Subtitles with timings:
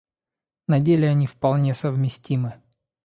[0.65, 2.59] На деле они вполне совместимы.